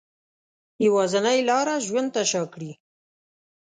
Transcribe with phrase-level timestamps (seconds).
[0.85, 2.71] یوازینۍ لاره ژوند ته شا کړي